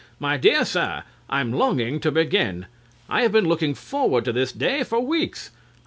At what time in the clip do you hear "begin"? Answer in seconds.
2.09-2.65